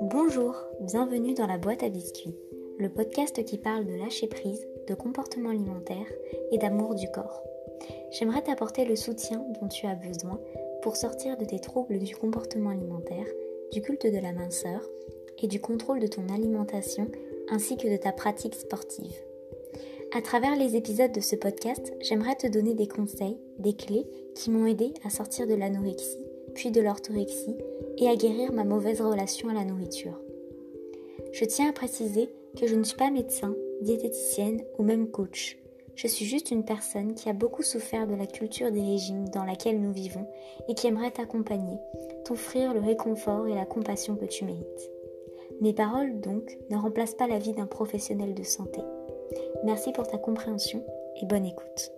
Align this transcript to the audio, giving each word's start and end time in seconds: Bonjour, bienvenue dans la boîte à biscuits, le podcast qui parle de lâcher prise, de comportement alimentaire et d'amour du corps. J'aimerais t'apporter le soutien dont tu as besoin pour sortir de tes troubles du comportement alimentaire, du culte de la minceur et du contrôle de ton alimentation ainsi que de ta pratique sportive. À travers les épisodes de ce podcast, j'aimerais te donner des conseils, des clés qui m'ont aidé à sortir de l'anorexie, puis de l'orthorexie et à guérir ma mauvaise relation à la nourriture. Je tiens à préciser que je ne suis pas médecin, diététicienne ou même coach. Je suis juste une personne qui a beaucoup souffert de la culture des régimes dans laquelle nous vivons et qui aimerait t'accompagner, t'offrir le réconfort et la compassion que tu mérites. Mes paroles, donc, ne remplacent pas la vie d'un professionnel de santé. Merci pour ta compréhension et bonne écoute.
Bonjour, 0.00 0.54
bienvenue 0.80 1.34
dans 1.34 1.46
la 1.46 1.58
boîte 1.58 1.82
à 1.82 1.88
biscuits, 1.88 2.36
le 2.78 2.88
podcast 2.88 3.44
qui 3.44 3.58
parle 3.58 3.84
de 3.84 3.94
lâcher 3.94 4.28
prise, 4.28 4.66
de 4.88 4.94
comportement 4.94 5.50
alimentaire 5.50 6.06
et 6.50 6.58
d'amour 6.58 6.94
du 6.94 7.10
corps. 7.10 7.42
J'aimerais 8.10 8.42
t'apporter 8.42 8.84
le 8.84 8.96
soutien 8.96 9.44
dont 9.60 9.68
tu 9.68 9.86
as 9.86 9.94
besoin 9.94 10.40
pour 10.82 10.96
sortir 10.96 11.36
de 11.36 11.44
tes 11.44 11.60
troubles 11.60 11.98
du 11.98 12.16
comportement 12.16 12.70
alimentaire, 12.70 13.26
du 13.72 13.82
culte 13.82 14.06
de 14.06 14.18
la 14.18 14.32
minceur 14.32 14.88
et 15.42 15.48
du 15.48 15.60
contrôle 15.60 16.00
de 16.00 16.06
ton 16.06 16.28
alimentation 16.28 17.08
ainsi 17.50 17.76
que 17.76 17.88
de 17.88 17.96
ta 17.96 18.12
pratique 18.12 18.54
sportive. 18.54 19.31
À 20.14 20.20
travers 20.20 20.56
les 20.56 20.76
épisodes 20.76 21.10
de 21.10 21.20
ce 21.20 21.36
podcast, 21.36 21.94
j'aimerais 22.02 22.34
te 22.34 22.46
donner 22.46 22.74
des 22.74 22.86
conseils, 22.86 23.38
des 23.58 23.72
clés 23.72 24.06
qui 24.34 24.50
m'ont 24.50 24.66
aidé 24.66 24.92
à 25.06 25.08
sortir 25.08 25.46
de 25.46 25.54
l'anorexie, 25.54 26.26
puis 26.54 26.70
de 26.70 26.82
l'orthorexie 26.82 27.56
et 27.96 28.08
à 28.08 28.14
guérir 28.14 28.52
ma 28.52 28.64
mauvaise 28.64 29.00
relation 29.00 29.48
à 29.48 29.54
la 29.54 29.64
nourriture. 29.64 30.20
Je 31.32 31.46
tiens 31.46 31.70
à 31.70 31.72
préciser 31.72 32.28
que 32.60 32.66
je 32.66 32.74
ne 32.74 32.84
suis 32.84 32.96
pas 32.96 33.10
médecin, 33.10 33.56
diététicienne 33.80 34.62
ou 34.78 34.82
même 34.82 35.08
coach. 35.08 35.58
Je 35.94 36.06
suis 36.06 36.26
juste 36.26 36.50
une 36.50 36.66
personne 36.66 37.14
qui 37.14 37.30
a 37.30 37.32
beaucoup 37.32 37.62
souffert 37.62 38.06
de 38.06 38.14
la 38.14 38.26
culture 38.26 38.70
des 38.70 38.82
régimes 38.82 39.30
dans 39.30 39.44
laquelle 39.44 39.80
nous 39.80 39.92
vivons 39.92 40.26
et 40.68 40.74
qui 40.74 40.88
aimerait 40.88 41.12
t'accompagner, 41.12 41.78
t'offrir 42.26 42.74
le 42.74 42.80
réconfort 42.80 43.48
et 43.48 43.54
la 43.54 43.64
compassion 43.64 44.16
que 44.16 44.26
tu 44.26 44.44
mérites. 44.44 44.90
Mes 45.62 45.72
paroles, 45.72 46.20
donc, 46.20 46.58
ne 46.68 46.76
remplacent 46.76 47.14
pas 47.14 47.28
la 47.28 47.38
vie 47.38 47.52
d'un 47.52 47.66
professionnel 47.66 48.34
de 48.34 48.42
santé. 48.42 48.80
Merci 49.64 49.92
pour 49.92 50.06
ta 50.06 50.18
compréhension 50.18 50.82
et 51.20 51.26
bonne 51.26 51.46
écoute. 51.46 51.92